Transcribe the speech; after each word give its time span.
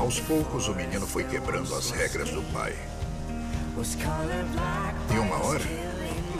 Aos 0.00 0.18
poucos, 0.18 0.66
o 0.66 0.74
menino 0.74 1.06
foi 1.06 1.22
quebrando 1.22 1.72
as 1.76 1.92
regras 1.92 2.28
do 2.30 2.42
pai. 2.52 2.74
E 5.14 5.18
uma 5.18 5.36
hora, 5.46 5.62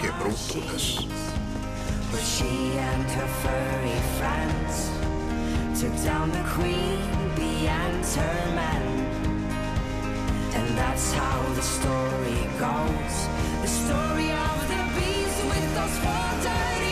quebrou 0.00 0.34
todas. 0.48 0.98
And 10.54 10.76
that's 10.76 11.12
how 11.12 11.40
the 11.54 11.62
story 11.62 12.48
goes. 12.58 13.29
The 13.62 13.68
story 13.68 14.32
of 14.32 14.68
the 14.68 14.82
bees 14.96 15.36
with 15.48 15.75
those 15.76 15.98
four 16.03 16.31
dirty 16.42 16.92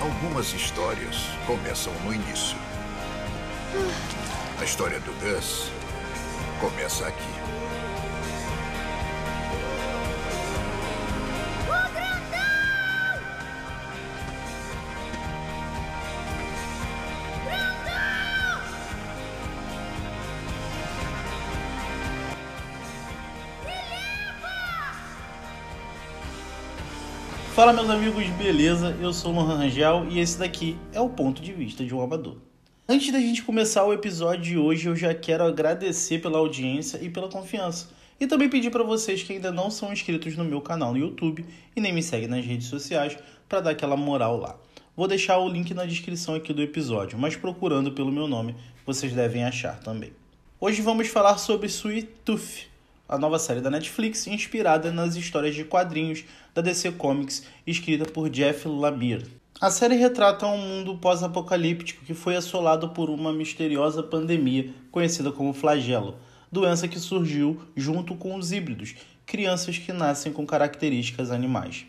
Algumas 0.00 0.54
histórias 0.54 1.26
começam 1.46 1.92
no 2.04 2.14
início. 2.14 2.56
A 4.58 4.64
história 4.64 4.98
do 5.00 5.12
Gus 5.20 5.70
começa 6.58 7.06
aqui. 7.06 7.28
Fala 27.54 27.72
meus 27.72 27.90
amigos, 27.90 28.24
beleza? 28.38 28.96
Eu 29.00 29.12
sou 29.12 29.32
o 29.32 29.34
Lohan 29.34 29.56
Rangel 29.56 30.06
e 30.08 30.20
esse 30.20 30.38
daqui 30.38 30.78
é 30.92 31.00
o 31.00 31.08
ponto 31.08 31.42
de 31.42 31.52
vista 31.52 31.84
de 31.84 31.92
um 31.92 32.00
amador. 32.00 32.36
Antes 32.88 33.12
da 33.12 33.18
gente 33.18 33.42
começar 33.42 33.84
o 33.84 33.92
episódio 33.92 34.42
de 34.42 34.56
hoje, 34.56 34.88
eu 34.88 34.94
já 34.94 35.12
quero 35.12 35.42
agradecer 35.42 36.20
pela 36.20 36.38
audiência 36.38 36.98
e 37.02 37.10
pela 37.10 37.28
confiança. 37.28 37.88
E 38.20 38.26
também 38.26 38.48
pedir 38.48 38.70
para 38.70 38.84
vocês 38.84 39.24
que 39.24 39.32
ainda 39.32 39.50
não 39.50 39.68
são 39.68 39.92
inscritos 39.92 40.36
no 40.36 40.44
meu 40.44 40.60
canal 40.60 40.92
no 40.92 40.98
YouTube 40.98 41.44
e 41.74 41.80
nem 41.80 41.92
me 41.92 42.04
seguem 42.04 42.28
nas 42.28 42.46
redes 42.46 42.68
sociais 42.68 43.18
para 43.48 43.60
dar 43.60 43.70
aquela 43.70 43.96
moral 43.96 44.38
lá. 44.38 44.56
Vou 44.96 45.08
deixar 45.08 45.38
o 45.38 45.48
link 45.48 45.74
na 45.74 45.84
descrição 45.84 46.36
aqui 46.36 46.52
do 46.52 46.62
episódio, 46.62 47.18
mas 47.18 47.34
procurando 47.34 47.90
pelo 47.90 48.12
meu 48.12 48.28
nome, 48.28 48.54
vocês 48.86 49.12
devem 49.12 49.44
achar 49.44 49.80
também. 49.80 50.12
Hoje 50.60 50.82
vamos 50.82 51.08
falar 51.08 51.36
sobre 51.36 51.66
Sweet 51.66 52.08
Tooth, 52.24 52.68
a 53.10 53.18
nova 53.18 53.40
série 53.40 53.60
da 53.60 53.68
Netflix 53.68 54.28
inspirada 54.28 54.92
nas 54.92 55.16
histórias 55.16 55.56
de 55.56 55.64
quadrinhos 55.64 56.22
da 56.54 56.62
DC 56.62 56.92
Comics, 56.92 57.42
escrita 57.66 58.04
por 58.04 58.30
Jeff 58.30 58.68
Lemire. 58.68 59.26
A 59.60 59.68
série 59.68 59.96
retrata 59.96 60.46
um 60.46 60.56
mundo 60.56 60.96
pós-apocalíptico 60.96 62.04
que 62.04 62.14
foi 62.14 62.36
assolado 62.36 62.90
por 62.90 63.10
uma 63.10 63.32
misteriosa 63.32 64.00
pandemia 64.00 64.72
conhecida 64.92 65.32
como 65.32 65.52
flagelo, 65.52 66.18
doença 66.52 66.86
que 66.86 67.00
surgiu 67.00 67.60
junto 67.74 68.14
com 68.14 68.36
os 68.36 68.52
híbridos, 68.52 68.94
crianças 69.26 69.76
que 69.76 69.92
nascem 69.92 70.32
com 70.32 70.46
características 70.46 71.32
animais. 71.32 71.86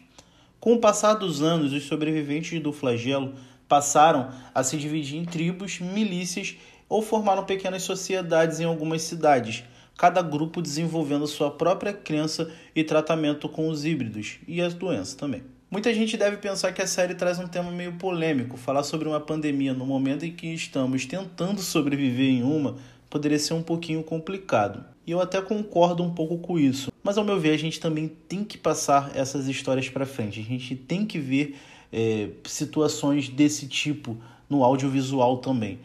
Com 0.59 0.73
o 0.73 0.79
passar 0.79 1.13
dos 1.13 1.43
anos, 1.43 1.71
os 1.71 1.83
sobreviventes 1.83 2.59
do 2.59 2.73
flagelo 2.73 3.35
passaram 3.67 4.31
a 4.55 4.63
se 4.63 4.75
dividir 4.75 5.19
em 5.19 5.25
tribos, 5.25 5.79
milícias 5.79 6.55
ou 6.89 7.03
formaram 7.03 7.45
pequenas 7.45 7.83
sociedades 7.83 8.59
em 8.59 8.65
algumas 8.65 9.03
cidades, 9.03 9.63
cada 9.97 10.21
grupo 10.21 10.61
desenvolvendo 10.61 11.27
sua 11.27 11.51
própria 11.51 11.93
crença 11.93 12.51
e 12.75 12.83
tratamento 12.83 13.47
com 13.47 13.69
os 13.69 13.85
híbridos 13.85 14.39
e 14.47 14.61
as 14.61 14.73
doenças 14.73 15.13
também. 15.13 15.43
Muita 15.69 15.93
gente 15.93 16.17
deve 16.17 16.37
pensar 16.37 16.73
que 16.73 16.81
a 16.81 16.87
série 16.87 17.15
traz 17.15 17.39
um 17.39 17.47
tema 17.47 17.71
meio 17.71 17.93
polêmico. 17.93 18.57
Falar 18.57 18.83
sobre 18.83 19.07
uma 19.07 19.21
pandemia 19.21 19.73
no 19.73 19.85
momento 19.85 20.25
em 20.25 20.31
que 20.31 20.47
estamos 20.53 21.05
tentando 21.05 21.61
sobreviver 21.61 22.29
em 22.29 22.43
uma 22.43 22.75
poderia 23.09 23.39
ser 23.39 23.53
um 23.53 23.63
pouquinho 23.63 24.03
complicado. 24.03 24.83
E 25.07 25.11
eu 25.11 25.21
até 25.21 25.41
concordo 25.41 26.03
um 26.03 26.13
pouco 26.13 26.37
com 26.39 26.59
isso. 26.59 26.91
Mas 27.01 27.17
ao 27.17 27.23
meu 27.23 27.39
ver, 27.39 27.53
a 27.53 27.57
gente 27.57 27.79
também 27.79 28.07
tem 28.07 28.43
que 28.43 28.57
passar 28.57 29.11
essas 29.15 29.47
histórias 29.47 29.87
para 29.87 30.05
frente. 30.05 30.39
A 30.39 30.43
gente 30.43 30.75
tem 30.75 31.05
que 31.05 31.17
ver 31.17 31.57
é, 31.91 32.29
situações 32.45 33.29
desse 33.29 33.67
tipo 33.67 34.17
no 34.49 34.63
audiovisual 34.63 35.37
também. 35.37 35.79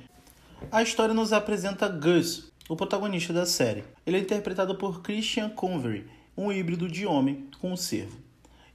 A 0.71 0.83
história 0.83 1.15
nos 1.15 1.33
apresenta 1.33 1.89
Gus, 1.89 2.51
o 2.69 2.77
protagonista 2.77 3.33
da 3.33 3.47
série. 3.47 3.85
Ele 4.05 4.17
é 4.17 4.21
interpretado 4.21 4.75
por 4.75 5.03
Christian 5.03 5.49
Convery, 5.49 6.07
um 6.37 6.51
híbrido 6.51 6.89
de 6.89 7.07
homem 7.07 7.49
com 7.61 7.73
um 7.73 7.77
cervo. 7.77 8.19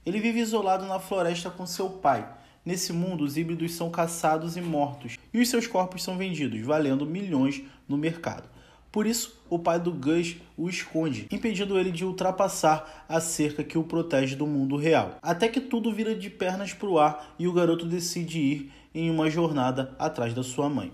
Ele 0.04 0.20
vive 0.20 0.40
isolado 0.40 0.86
na 0.86 0.98
floresta 0.98 1.50
com 1.50 1.66
seu 1.66 1.88
pai. 1.88 2.26
Nesse 2.64 2.92
mundo, 2.92 3.24
os 3.24 3.36
híbridos 3.36 3.74
são 3.74 3.90
caçados 3.90 4.56
e 4.56 4.60
mortos, 4.60 5.18
e 5.32 5.40
os 5.40 5.48
seus 5.48 5.66
corpos 5.66 6.02
são 6.02 6.16
vendidos, 6.16 6.60
valendo 6.60 7.04
milhões 7.04 7.62
no 7.88 7.96
mercado. 7.96 8.48
Por 8.90 9.06
isso, 9.06 9.40
o 9.48 9.58
pai 9.58 9.80
do 9.80 9.92
Gus 9.92 10.36
o 10.56 10.68
esconde, 10.68 11.26
impedindo 11.30 11.78
ele 11.78 11.90
de 11.90 12.04
ultrapassar 12.04 13.04
a 13.08 13.20
cerca 13.20 13.64
que 13.64 13.78
o 13.78 13.84
protege 13.84 14.36
do 14.36 14.46
mundo 14.46 14.76
real. 14.76 15.16
Até 15.22 15.48
que 15.48 15.60
tudo 15.60 15.92
vira 15.92 16.14
de 16.14 16.28
pernas 16.28 16.72
para 16.72 16.88
o 16.88 16.98
ar 16.98 17.34
e 17.38 17.48
o 17.48 17.52
garoto 17.52 17.86
decide 17.86 18.38
ir 18.38 18.72
em 18.94 19.10
uma 19.10 19.30
jornada 19.30 19.94
atrás 19.98 20.34
da 20.34 20.42
sua 20.42 20.68
mãe. 20.68 20.92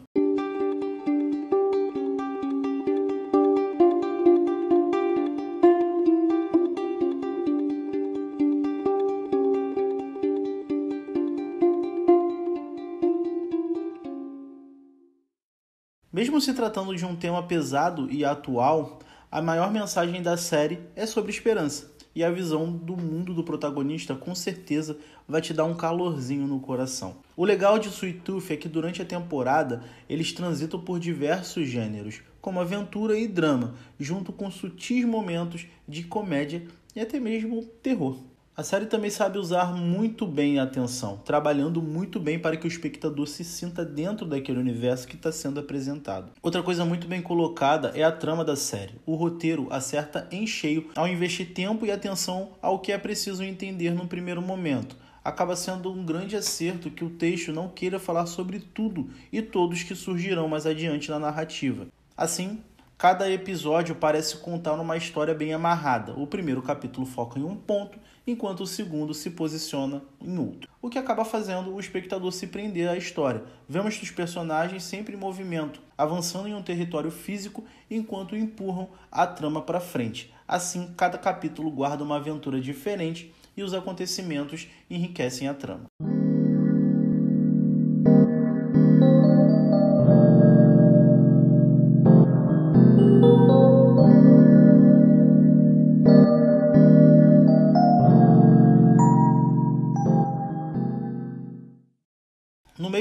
Mesmo 16.38 16.52
se 16.52 16.56
tratando 16.56 16.94
de 16.94 17.04
um 17.04 17.16
tema 17.16 17.42
pesado 17.42 18.08
e 18.08 18.24
atual, 18.24 19.00
a 19.28 19.42
maior 19.42 19.72
mensagem 19.72 20.22
da 20.22 20.36
série 20.36 20.78
é 20.94 21.04
sobre 21.04 21.32
esperança. 21.32 21.90
E 22.14 22.22
a 22.22 22.30
visão 22.30 22.70
do 22.70 22.96
mundo 22.96 23.34
do 23.34 23.42
protagonista 23.42 24.14
com 24.14 24.32
certeza 24.36 24.96
vai 25.26 25.40
te 25.40 25.52
dar 25.52 25.64
um 25.64 25.74
calorzinho 25.74 26.46
no 26.46 26.60
coração. 26.60 27.16
O 27.36 27.44
legal 27.44 27.76
de 27.76 27.88
Sweet 27.88 28.20
Tooth 28.20 28.52
é 28.52 28.56
que 28.56 28.68
durante 28.68 29.02
a 29.02 29.04
temporada 29.04 29.82
eles 30.08 30.32
transitam 30.32 30.78
por 30.78 31.00
diversos 31.00 31.66
gêneros, 31.66 32.20
como 32.40 32.60
aventura 32.60 33.18
e 33.18 33.26
drama, 33.26 33.74
junto 33.98 34.32
com 34.32 34.48
sutis 34.48 35.04
momentos 35.04 35.66
de 35.88 36.04
comédia 36.04 36.68
e 36.94 37.00
até 37.00 37.18
mesmo 37.18 37.64
terror. 37.82 38.16
A 38.58 38.64
série 38.64 38.86
também 38.86 39.08
sabe 39.08 39.38
usar 39.38 39.72
muito 39.72 40.26
bem 40.26 40.58
a 40.58 40.64
atenção, 40.64 41.16
trabalhando 41.18 41.80
muito 41.80 42.18
bem 42.18 42.40
para 42.40 42.56
que 42.56 42.66
o 42.66 42.68
espectador 42.68 43.28
se 43.28 43.44
sinta 43.44 43.84
dentro 43.84 44.26
daquele 44.26 44.58
universo 44.58 45.06
que 45.06 45.14
está 45.14 45.30
sendo 45.30 45.60
apresentado. 45.60 46.32
Outra 46.42 46.60
coisa 46.60 46.84
muito 46.84 47.06
bem 47.06 47.22
colocada 47.22 47.92
é 47.94 48.02
a 48.02 48.10
trama 48.10 48.44
da 48.44 48.56
série. 48.56 49.00
O 49.06 49.14
roteiro 49.14 49.68
acerta 49.70 50.26
em 50.32 50.44
cheio 50.44 50.90
ao 50.96 51.06
investir 51.06 51.54
tempo 51.54 51.86
e 51.86 51.92
atenção 51.92 52.48
ao 52.60 52.80
que 52.80 52.90
é 52.90 52.98
preciso 52.98 53.44
entender 53.44 53.92
no 53.92 54.08
primeiro 54.08 54.42
momento. 54.42 54.96
Acaba 55.24 55.54
sendo 55.54 55.92
um 55.92 56.04
grande 56.04 56.34
acerto 56.34 56.90
que 56.90 57.04
o 57.04 57.10
texto 57.10 57.52
não 57.52 57.68
queira 57.68 58.00
falar 58.00 58.26
sobre 58.26 58.58
tudo 58.58 59.08
e 59.30 59.40
todos 59.40 59.84
que 59.84 59.94
surgirão 59.94 60.48
mais 60.48 60.66
adiante 60.66 61.10
na 61.10 61.20
narrativa. 61.20 61.86
Assim, 62.16 62.58
Cada 62.98 63.30
episódio 63.30 63.94
parece 63.94 64.38
contar 64.38 64.72
uma 64.72 64.96
história 64.96 65.32
bem 65.32 65.54
amarrada. 65.54 66.14
O 66.14 66.26
primeiro 66.26 66.60
capítulo 66.60 67.06
foca 67.06 67.38
em 67.38 67.44
um 67.44 67.54
ponto, 67.54 67.96
enquanto 68.30 68.60
o 68.60 68.66
segundo 68.66 69.14
se 69.14 69.30
posiciona 69.30 70.02
em 70.20 70.38
outro. 70.38 70.68
O 70.82 70.90
que 70.90 70.98
acaba 70.98 71.24
fazendo 71.24 71.74
o 71.74 71.80
espectador 71.80 72.30
se 72.30 72.46
prender 72.46 72.88
à 72.88 72.96
história. 72.96 73.42
Vemos 73.66 74.00
os 74.00 74.10
personagens 74.10 74.82
sempre 74.82 75.14
em 75.14 75.18
movimento, 75.18 75.80
avançando 75.96 76.46
em 76.46 76.54
um 76.54 76.62
território 76.62 77.10
físico 77.10 77.64
enquanto 77.90 78.36
empurram 78.36 78.90
a 79.10 79.26
trama 79.26 79.62
para 79.62 79.80
frente. 79.80 80.32
Assim, 80.46 80.92
cada 80.96 81.16
capítulo 81.16 81.70
guarda 81.70 82.04
uma 82.04 82.16
aventura 82.16 82.60
diferente 82.60 83.34
e 83.56 83.62
os 83.62 83.72
acontecimentos 83.72 84.68
enriquecem 84.90 85.48
a 85.48 85.54
trama. 85.54 85.86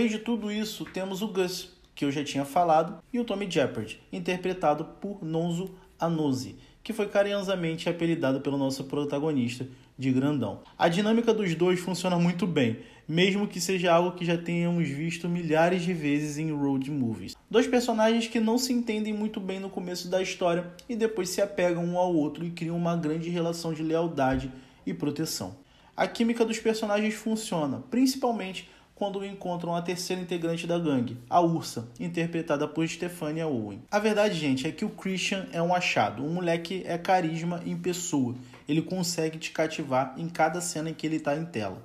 Meio 0.07 0.19
de 0.19 0.23
tudo 0.23 0.49
isso, 0.49 0.85
temos 0.85 1.21
o 1.21 1.27
Gus, 1.27 1.69
que 1.93 2.05
eu 2.05 2.11
já 2.13 2.23
tinha 2.23 2.45
falado, 2.45 3.03
e 3.11 3.19
o 3.19 3.25
Tommy 3.25 3.45
Jeopardy, 3.51 3.99
interpretado 4.09 4.85
por 5.01 5.21
Nonzo 5.21 5.75
Anozi, 5.99 6.55
que 6.81 6.93
foi 6.93 7.09
carinhosamente 7.09 7.89
apelidado 7.89 8.39
pelo 8.39 8.57
nosso 8.57 8.85
protagonista 8.85 9.67
de 9.97 10.09
grandão. 10.13 10.61
A 10.79 10.87
dinâmica 10.87 11.33
dos 11.33 11.53
dois 11.55 11.81
funciona 11.81 12.17
muito 12.17 12.47
bem, 12.47 12.77
mesmo 13.05 13.49
que 13.49 13.59
seja 13.59 13.91
algo 13.91 14.15
que 14.15 14.23
já 14.23 14.37
tenhamos 14.37 14.87
visto 14.87 15.27
milhares 15.27 15.81
de 15.81 15.93
vezes 15.93 16.37
em 16.37 16.53
road 16.53 16.89
movies. 16.89 17.35
Dois 17.51 17.67
personagens 17.67 18.27
que 18.27 18.39
não 18.39 18.57
se 18.57 18.71
entendem 18.71 19.11
muito 19.11 19.41
bem 19.41 19.59
no 19.59 19.69
começo 19.69 20.07
da 20.07 20.21
história 20.21 20.71
e 20.87 20.95
depois 20.95 21.27
se 21.27 21.41
apegam 21.41 21.83
um 21.83 21.97
ao 21.97 22.15
outro 22.15 22.45
e 22.45 22.51
criam 22.51 22.77
uma 22.77 22.95
grande 22.95 23.29
relação 23.29 23.73
de 23.73 23.83
lealdade 23.83 24.49
e 24.85 24.93
proteção. 24.93 25.57
A 25.97 26.07
química 26.07 26.45
dos 26.45 26.59
personagens 26.59 27.15
funciona, 27.15 27.83
principalmente 27.89 28.69
quando 28.97 29.23
encontram 29.23 29.75
a 29.75 29.81
terceira 29.81 30.19
integrante 30.19 30.65
da 30.65 30.79
gangue, 30.79 31.17
a 31.29 31.39
Ursa, 31.39 31.87
interpretada 31.99 32.67
por 32.67 32.87
Stefania 32.87 33.47
Owen. 33.47 33.83
A 33.91 33.99
verdade, 33.99 34.33
gente, 34.33 34.65
é 34.65 34.71
que 34.71 34.83
o 34.83 34.89
Christian 34.89 35.45
é 35.51 35.61
um 35.61 35.71
achado. 35.73 36.25
O 36.25 36.29
moleque 36.29 36.81
é 36.83 36.97
carisma 36.97 37.61
em 37.63 37.77
pessoa. 37.77 38.33
Ele 38.67 38.81
consegue 38.81 39.37
te 39.37 39.51
cativar 39.51 40.15
em 40.17 40.27
cada 40.27 40.59
cena 40.61 40.89
em 40.89 40.95
que 40.95 41.05
ele 41.05 41.17
está 41.17 41.37
em 41.37 41.45
tela. 41.45 41.79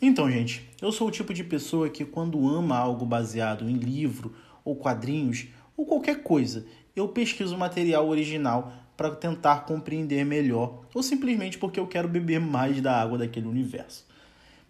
Então, 0.00 0.28
gente, 0.28 0.68
eu 0.82 0.90
sou 0.90 1.06
o 1.06 1.12
tipo 1.12 1.32
de 1.32 1.44
pessoa 1.44 1.88
que 1.88 2.04
quando 2.04 2.48
ama 2.48 2.76
algo 2.76 3.06
baseado 3.06 3.70
em 3.70 3.76
livro 3.76 4.34
ou 4.64 4.74
quadrinhos 4.74 5.46
ou 5.76 5.86
qualquer 5.86 6.24
coisa, 6.24 6.66
eu 6.96 7.06
pesquiso 7.06 7.56
material 7.56 8.08
original 8.08 8.72
para 8.96 9.12
tentar 9.12 9.66
compreender 9.66 10.24
melhor 10.24 10.80
ou 10.92 11.00
simplesmente 11.00 11.58
porque 11.58 11.78
eu 11.78 11.86
quero 11.86 12.08
beber 12.08 12.40
mais 12.40 12.80
da 12.80 13.00
água 13.00 13.18
daquele 13.18 13.46
universo. 13.46 14.10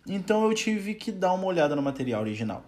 Então 0.06 0.44
eu 0.44 0.54
tive 0.54 0.94
que 0.94 1.12
dar 1.12 1.32
uma 1.32 1.46
olhada 1.46 1.76
no 1.76 1.82
material 1.82 2.22
original. 2.22 2.64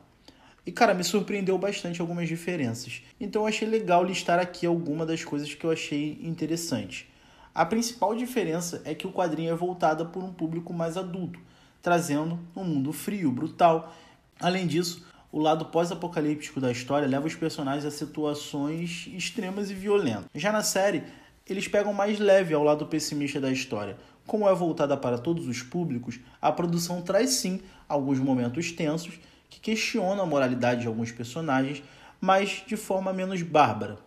E 0.66 0.72
cara, 0.72 0.94
me 0.94 1.04
surpreendeu 1.04 1.58
bastante 1.58 2.00
algumas 2.00 2.28
diferenças. 2.28 3.02
Então 3.20 3.42
eu 3.42 3.46
achei 3.46 3.68
legal 3.68 4.02
listar 4.04 4.38
aqui 4.38 4.66
algumas 4.66 5.06
das 5.06 5.24
coisas 5.24 5.52
que 5.52 5.64
eu 5.64 5.70
achei 5.70 6.18
interessantes. 6.22 7.06
A 7.54 7.64
principal 7.66 8.14
diferença 8.14 8.80
é 8.84 8.94
que 8.94 9.06
o 9.06 9.12
quadrinho 9.12 9.52
é 9.52 9.54
voltado 9.54 10.06
por 10.06 10.24
um 10.24 10.32
público 10.32 10.72
mais 10.72 10.96
adulto, 10.96 11.38
trazendo 11.82 12.38
um 12.56 12.64
mundo 12.64 12.92
frio, 12.92 13.30
brutal. 13.30 13.94
Além 14.40 14.66
disso, 14.66 15.06
o 15.30 15.38
lado 15.38 15.66
pós-apocalíptico 15.66 16.60
da 16.60 16.72
história 16.72 17.06
leva 17.06 17.26
os 17.26 17.34
personagens 17.34 17.84
a 17.84 17.90
situações 17.90 19.08
extremas 19.14 19.70
e 19.70 19.74
violentas. 19.74 20.24
Já 20.34 20.50
na 20.50 20.62
série, 20.62 21.04
eles 21.46 21.68
pegam 21.68 21.92
mais 21.92 22.18
leve 22.18 22.54
ao 22.54 22.64
lado 22.64 22.86
pessimista 22.86 23.40
da 23.40 23.50
história, 23.50 23.96
como 24.26 24.48
é 24.48 24.54
voltada 24.54 24.96
para 24.96 25.18
todos 25.18 25.46
os 25.46 25.62
públicos, 25.62 26.18
a 26.40 26.50
produção 26.50 27.02
traz 27.02 27.30
sim 27.30 27.60
alguns 27.88 28.18
momentos 28.18 28.72
tensos 28.72 29.18
que 29.50 29.60
questionam 29.60 30.24
a 30.24 30.26
moralidade 30.26 30.82
de 30.82 30.86
alguns 30.86 31.12
personagens, 31.12 31.82
mas 32.20 32.62
de 32.66 32.76
forma 32.76 33.12
menos 33.12 33.42
bárbara, 33.42 33.98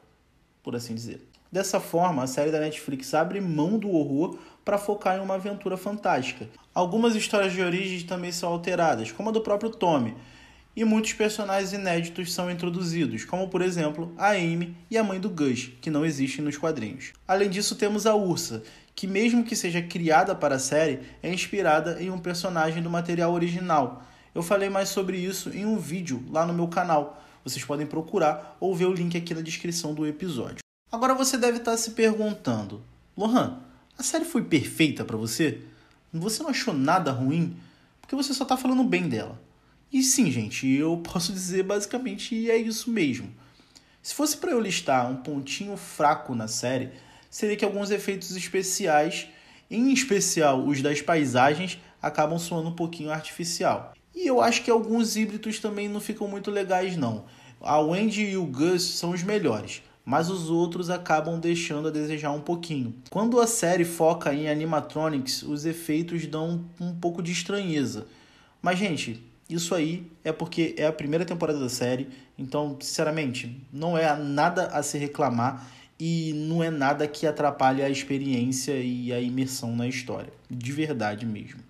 por 0.63 0.75
assim 0.75 0.95
dizer. 0.95 1.27
Dessa 1.51 1.79
forma, 1.79 2.23
a 2.23 2.27
série 2.27 2.51
da 2.51 2.59
Netflix 2.59 3.13
abre 3.13 3.39
mão 3.39 3.79
do 3.79 3.89
horror 3.89 4.37
para 4.65 4.77
focar 4.77 5.17
em 5.17 5.21
uma 5.21 5.35
aventura 5.35 5.77
fantástica. 5.77 6.49
Algumas 6.73 7.15
histórias 7.15 7.53
de 7.53 7.61
origem 7.61 8.05
também 8.05 8.31
são 8.31 8.51
alteradas, 8.51 9.11
como 9.11 9.29
a 9.29 9.31
do 9.31 9.39
próprio 9.39 9.69
Tommy, 9.69 10.13
e 10.75 10.83
muitos 10.83 11.13
personagens 11.13 11.73
inéditos 11.73 12.31
são 12.33 12.51
introduzidos, 12.51 13.25
como 13.25 13.47
por 13.47 13.61
exemplo 13.61 14.13
a 14.17 14.31
Amy 14.31 14.75
e 14.91 14.97
a 14.97 15.03
mãe 15.03 15.19
do 15.19 15.29
Gus, 15.29 15.71
que 15.81 15.89
não 15.89 16.05
existem 16.05 16.43
nos 16.43 16.57
quadrinhos. 16.57 17.13
Além 17.27 17.49
disso, 17.49 17.75
temos 17.75 18.05
a 18.05 18.13
Ursa, 18.13 18.61
que, 18.97 19.05
mesmo 19.05 19.43
que 19.43 19.55
seja 19.55 19.79
criada 19.79 20.33
para 20.33 20.55
a 20.55 20.59
série, 20.59 21.01
é 21.21 21.31
inspirada 21.31 22.01
em 22.01 22.09
um 22.09 22.17
personagem 22.17 22.81
do 22.81 22.89
material 22.89 23.31
original. 23.31 24.03
Eu 24.33 24.41
falei 24.41 24.69
mais 24.69 24.89
sobre 24.89 25.19
isso 25.19 25.51
em 25.51 25.67
um 25.67 25.77
vídeo 25.77 26.25
lá 26.31 26.47
no 26.47 26.53
meu 26.53 26.67
canal. 26.67 27.23
Vocês 27.43 27.63
podem 27.63 27.85
procurar 27.85 28.57
ou 28.59 28.75
ver 28.75 28.85
o 28.85 28.93
link 28.93 29.15
aqui 29.15 29.35
na 29.35 29.41
descrição 29.41 29.93
do 29.93 30.07
episódio. 30.07 30.63
Agora 30.91 31.13
você 31.13 31.37
deve 31.37 31.59
estar 31.59 31.77
se 31.77 31.91
perguntando: 31.91 32.81
Lohan, 33.15 33.59
a 33.95 34.01
série 34.01 34.25
foi 34.25 34.43
perfeita 34.43 35.05
para 35.05 35.15
você? 35.15 35.61
Você 36.11 36.41
não 36.41 36.49
achou 36.49 36.73
nada 36.73 37.11
ruim? 37.11 37.55
Porque 38.01 38.15
você 38.15 38.33
só 38.33 38.45
está 38.45 38.57
falando 38.57 38.83
bem 38.83 39.07
dela. 39.07 39.39
E 39.93 40.01
sim, 40.01 40.31
gente, 40.31 40.67
eu 40.67 40.97
posso 41.05 41.31
dizer 41.31 41.61
basicamente 41.61 42.49
é 42.49 42.57
isso 42.57 42.89
mesmo. 42.89 43.29
Se 44.01 44.15
fosse 44.15 44.37
para 44.37 44.49
eu 44.49 44.59
listar 44.59 45.07
um 45.07 45.17
pontinho 45.17 45.77
fraco 45.77 46.33
na 46.33 46.47
série, 46.47 46.89
seria 47.37 47.55
que 47.55 47.63
alguns 47.63 47.91
efeitos 47.91 48.35
especiais, 48.35 49.27
em 49.69 49.93
especial 49.93 50.65
os 50.65 50.81
das 50.81 51.03
paisagens, 51.03 51.77
acabam 52.01 52.39
soando 52.39 52.69
um 52.69 52.75
pouquinho 52.75 53.11
artificial. 53.11 53.93
E 54.15 54.25
eu 54.25 54.41
acho 54.41 54.63
que 54.63 54.71
alguns 54.71 55.15
híbridos 55.15 55.59
também 55.59 55.87
não 55.87 55.99
ficam 55.99 56.27
muito 56.27 56.49
legais 56.49 56.97
não. 56.97 57.25
A 57.61 57.77
Wendy 57.77 58.23
e 58.23 58.37
o 58.37 58.43
Gus 58.43 58.81
são 58.81 59.11
os 59.11 59.21
melhores, 59.21 59.83
mas 60.03 60.31
os 60.31 60.49
outros 60.49 60.89
acabam 60.89 61.39
deixando 61.39 61.89
a 61.89 61.91
desejar 61.91 62.31
um 62.31 62.41
pouquinho. 62.41 62.95
Quando 63.11 63.39
a 63.39 63.45
série 63.45 63.85
foca 63.85 64.33
em 64.33 64.49
animatronics, 64.49 65.43
os 65.43 65.63
efeitos 65.63 66.25
dão 66.25 66.65
um 66.81 66.95
pouco 66.95 67.21
de 67.21 67.31
estranheza. 67.31 68.07
Mas 68.59 68.79
gente, 68.79 69.23
isso 69.47 69.75
aí 69.75 70.11
é 70.23 70.31
porque 70.31 70.73
é 70.75 70.87
a 70.87 70.91
primeira 70.91 71.23
temporada 71.23 71.59
da 71.59 71.69
série, 71.69 72.09
então, 72.35 72.75
sinceramente, 72.79 73.63
não 73.71 73.95
é 73.95 74.17
nada 74.17 74.69
a 74.69 74.81
se 74.81 74.97
reclamar 74.97 75.77
e 75.99 76.33
não 76.33 76.63
é 76.63 76.69
nada 76.69 77.07
que 77.07 77.25
atrapalhe 77.25 77.81
a 77.81 77.89
experiência 77.89 78.73
e 78.79 79.11
a 79.11 79.19
imersão 79.19 79.75
na 79.75 79.87
história, 79.87 80.31
de 80.49 80.71
verdade 80.71 81.25
mesmo. 81.25 81.61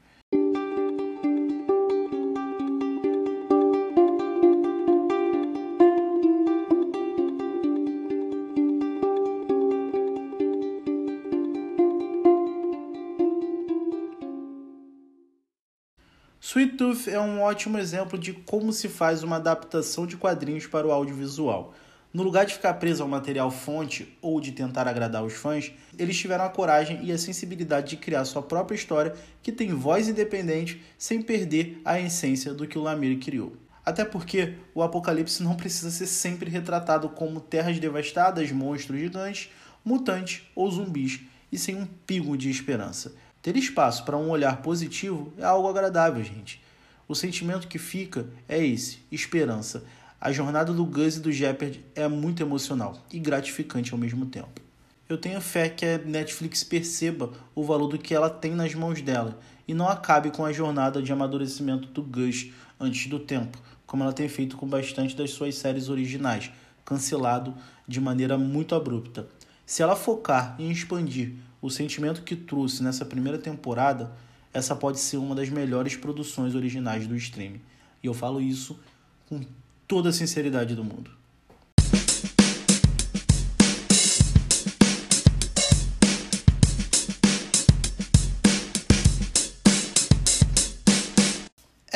Sweet 16.39 16.77
Tooth 16.77 17.07
é 17.09 17.19
um 17.19 17.41
ótimo 17.41 17.77
exemplo 17.77 18.17
de 18.17 18.31
como 18.31 18.71
se 18.71 18.87
faz 18.87 19.21
uma 19.21 19.35
adaptação 19.35 20.07
de 20.07 20.15
quadrinhos 20.15 20.65
para 20.65 20.87
o 20.87 20.91
audiovisual. 20.91 21.73
No 22.13 22.23
lugar 22.23 22.45
de 22.45 22.53
ficar 22.53 22.73
preso 22.75 23.03
ao 23.03 23.09
material 23.09 23.51
fonte 23.51 24.17
ou 24.21 24.39
de 24.39 24.51
tentar 24.51 24.87
agradar 24.87 25.23
os 25.23 25.33
fãs, 25.33 25.71
eles 25.99 26.17
tiveram 26.17 26.45
a 26.45 26.49
coragem 26.49 27.03
e 27.03 27.11
a 27.11 27.17
sensibilidade 27.17 27.89
de 27.89 27.97
criar 27.97 28.23
sua 28.23 28.41
própria 28.41 28.75
história 28.75 29.13
que 29.43 29.51
tem 29.51 29.73
voz 29.73 30.07
independente 30.07 30.81
sem 30.97 31.21
perder 31.21 31.81
a 31.83 31.99
essência 31.99 32.53
do 32.53 32.65
que 32.65 32.77
o 32.77 32.81
Lamir 32.81 33.19
criou. 33.19 33.55
Até 33.85 34.03
porque 34.03 34.55
o 34.73 34.81
apocalipse 34.81 35.43
não 35.43 35.55
precisa 35.55 35.91
ser 35.91 36.07
sempre 36.07 36.49
retratado 36.49 37.09
como 37.09 37.39
terras 37.39 37.79
devastadas, 37.79 38.51
monstros 38.51 38.99
gigantes, 38.99 39.49
mutantes 39.83 40.43
ou 40.55 40.69
zumbis, 40.69 41.21
e 41.51 41.57
sem 41.57 41.75
um 41.75 41.85
pingo 41.85 42.37
de 42.37 42.49
esperança. 42.49 43.15
Ter 43.41 43.55
espaço 43.55 44.03
para 44.03 44.17
um 44.17 44.29
olhar 44.29 44.61
positivo 44.61 45.31
é 45.37 45.45
algo 45.45 45.69
agradável, 45.69 46.21
gente. 46.23 46.61
O 47.07 47.15
sentimento 47.15 47.69
que 47.69 47.79
fica 47.79 48.27
é 48.49 48.61
esse: 48.61 48.99
esperança. 49.09 49.85
A 50.19 50.31
jornada 50.31 50.73
do 50.73 50.83
Gus 50.83 51.17
e 51.17 51.19
do 51.19 51.31
Jeopardy 51.31 51.85
é 51.93 52.07
muito 52.07 52.41
emocional 52.41 52.97
e 53.13 53.19
gratificante 53.19 53.93
ao 53.93 53.99
mesmo 53.99 54.25
tempo. 54.25 54.59
Eu 55.07 55.15
tenho 55.15 55.39
fé 55.39 55.69
que 55.69 55.85
a 55.85 55.99
Netflix 55.99 56.63
perceba 56.63 57.31
o 57.53 57.63
valor 57.63 57.87
do 57.87 57.99
que 57.99 58.15
ela 58.15 58.27
tem 58.27 58.55
nas 58.55 58.73
mãos 58.73 58.99
dela 58.99 59.39
e 59.67 59.75
não 59.75 59.87
acabe 59.87 60.31
com 60.31 60.43
a 60.43 60.51
jornada 60.51 61.03
de 61.03 61.13
amadurecimento 61.13 61.87
do 61.89 62.01
Gus 62.01 62.51
antes 62.79 63.05
do 63.07 63.19
tempo, 63.19 63.61
como 63.85 64.01
ela 64.01 64.11
tem 64.11 64.27
feito 64.27 64.57
com 64.57 64.67
bastante 64.67 65.15
das 65.15 65.29
suas 65.29 65.53
séries 65.53 65.87
originais, 65.87 66.51
cancelado 66.83 67.53
de 67.87 68.01
maneira 68.01 68.39
muito 68.39 68.73
abrupta. 68.73 69.27
Se 69.67 69.83
ela 69.83 69.95
focar 69.95 70.55
em 70.57 70.71
expandir 70.71 71.35
o 71.61 71.69
sentimento 71.69 72.23
que 72.23 72.35
trouxe 72.35 72.81
nessa 72.81 73.05
primeira 73.05 73.37
temporada, 73.37 74.11
essa 74.51 74.75
pode 74.75 74.99
ser 74.99 75.17
uma 75.17 75.35
das 75.35 75.49
melhores 75.49 75.95
produções 75.95 76.55
originais 76.55 77.05
do 77.05 77.15
streaming. 77.15 77.61
E 78.01 78.07
eu 78.07 78.15
falo 78.15 78.41
isso 78.41 78.79
com 79.29 79.41
toda 79.87 80.09
a 80.09 80.13
sinceridade 80.13 80.75
do 80.75 80.83
mundo. 80.83 81.11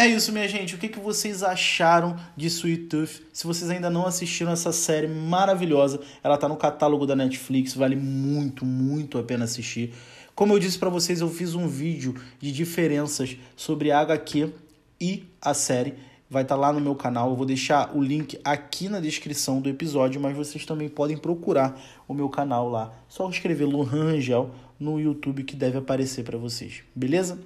É 0.02 0.08
isso, 0.08 0.32
minha 0.32 0.48
gente. 0.48 0.74
O 0.74 0.80
que, 0.80 0.88
que 0.88 1.00
vocês 1.00 1.44
acharam 1.44 2.18
de 2.36 2.48
Sweet 2.48 2.86
Tooth? 2.86 3.22
Se 3.32 3.46
vocês 3.46 3.70
ainda 3.70 3.88
não 3.88 4.08
assistiram 4.08 4.52
essa 4.52 4.72
série 4.72 5.08
maravilhosa, 5.08 6.00
ela 6.24 6.40
tá 6.40 6.50
no 6.50 6.58
catálogo 6.58 7.06
da 7.06 7.16
Netflix, 7.16 7.76
vale 7.76 7.96
muito, 7.96 8.66
muito 8.66 9.20
a 9.20 9.24
pena 9.24 9.44
assistir. 9.44 9.94
Como 10.34 10.54
eu 10.54 10.60
disse 10.60 10.80
para 10.80 10.90
vocês, 10.90 11.22
eu 11.22 11.30
fiz 11.30 11.54
um 11.54 11.68
vídeo 11.68 12.16
de 12.40 12.52
diferenças 12.52 13.38
sobre 13.56 13.92
a 13.92 14.00
HQ 14.00 14.50
e 15.00 15.24
a 15.40 15.54
série 15.54 15.94
vai 16.32 16.44
estar 16.44 16.56
tá 16.56 16.62
lá 16.62 16.72
no 16.72 16.80
meu 16.80 16.96
canal. 16.96 17.30
Eu 17.30 17.36
vou 17.36 17.46
deixar 17.46 17.94
o 17.94 18.02
link 18.02 18.40
aqui 18.42 18.88
na 18.88 19.02
descrição 19.02 19.60
do 19.60 19.68
episódio, 19.68 20.22
mas 20.22 20.36
vocês 20.36 20.66
também 20.66 20.88
podem 20.88 21.18
procurar 21.18 21.78
o 22.08 22.14
meu 22.14 22.30
canal 22.30 22.70
lá. 22.70 22.94
Só 23.10 23.30
escrever 23.30 23.66
Lohan 23.66 24.14
Rangel 24.14 24.50
no 24.80 24.98
YouTube 24.98 25.44
que 25.44 25.58
deve 25.58 25.78
aparecer 25.78 26.24
para 26.24 26.38
vocês, 26.38 26.84
beleza? 26.96 27.38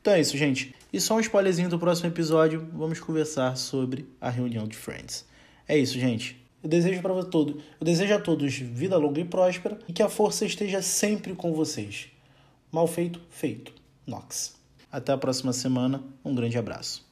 Então 0.00 0.12
é 0.12 0.20
isso, 0.20 0.38
gente. 0.38 0.72
E 0.92 1.00
só 1.00 1.16
um 1.16 1.20
spoilerzinho 1.20 1.68
do 1.68 1.78
próximo 1.78 2.08
episódio, 2.08 2.66
vamos 2.72 3.00
conversar 3.00 3.56
sobre 3.56 4.06
a 4.20 4.30
reunião 4.30 4.68
de 4.68 4.76
Friends. 4.76 5.26
É 5.66 5.76
isso, 5.76 5.98
gente. 5.98 6.40
Eu 6.62 6.68
desejo 6.68 7.02
para 7.02 7.24
todos, 7.24 7.56
eu 7.80 7.84
desejo 7.84 8.14
a 8.14 8.20
todos 8.20 8.56
vida 8.56 8.96
longa 8.96 9.20
e 9.20 9.24
próspera 9.24 9.78
e 9.88 9.92
que 9.92 10.02
a 10.02 10.08
força 10.08 10.46
esteja 10.46 10.80
sempre 10.80 11.34
com 11.34 11.52
vocês. 11.52 12.08
Mal 12.70 12.86
feito, 12.86 13.20
feito. 13.30 13.72
Nox. 14.06 14.54
Até 14.90 15.12
a 15.12 15.18
próxima 15.18 15.52
semana. 15.52 16.02
Um 16.24 16.34
grande 16.34 16.56
abraço. 16.56 17.07